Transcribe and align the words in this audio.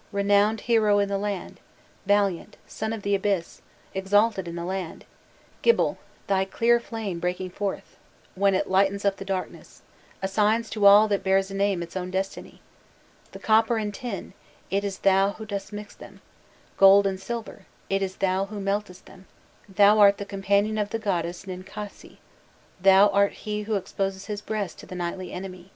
"Gibil, 0.00 0.16
renowned 0.16 0.60
hero 0.62 0.98
in 0.98 1.10
the 1.10 1.18
land, 1.18 1.60
valiant, 2.06 2.56
son 2.66 2.94
of 2.94 3.02
the 3.02 3.14
Abyss, 3.14 3.60
exalted 3.92 4.48
in 4.48 4.54
the 4.56 4.64
land, 4.64 5.04
Gibil, 5.60 5.98
thy 6.26 6.46
clear 6.46 6.80
flame, 6.80 7.18
breaking 7.20 7.50
forth, 7.50 7.98
when 8.34 8.54
it 8.54 8.70
lightens 8.70 9.04
up 9.04 9.18
the 9.18 9.26
darkness, 9.26 9.82
assigns 10.22 10.70
to 10.70 10.86
all 10.86 11.06
that 11.08 11.22
bears 11.22 11.50
a 11.50 11.54
name 11.54 11.82
its 11.82 11.98
own 11.98 12.10
destiny. 12.10 12.62
The 13.32 13.38
copper 13.40 13.76
and 13.76 13.92
tin, 13.92 14.32
it 14.70 14.84
is 14.84 15.00
thou 15.00 15.32
who 15.32 15.44
dost 15.44 15.70
mix 15.70 15.94
them, 15.94 16.22
gold 16.78 17.06
and 17.06 17.20
silver, 17.20 17.66
it 17.90 18.00
is 18.00 18.16
thou 18.16 18.46
who 18.46 18.58
meltest 18.58 19.04
them, 19.04 19.26
thou 19.68 19.98
art 19.98 20.16
the 20.16 20.24
companion 20.24 20.78
of 20.78 20.88
the 20.88 20.98
goddess 20.98 21.44
Ninkasi 21.44 22.16
thou 22.80 23.08
art 23.08 23.32
he 23.44 23.64
who 23.64 23.74
exposes 23.74 24.28
his 24.28 24.40
breast 24.40 24.78
to 24.78 24.86
the 24.86 24.94
nightly 24.94 25.30
enemy! 25.30 25.72